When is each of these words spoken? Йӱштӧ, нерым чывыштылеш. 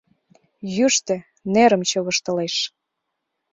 Йӱштӧ, 0.75 1.15
нерым 1.53 1.81
чывыштылеш. 1.89 2.55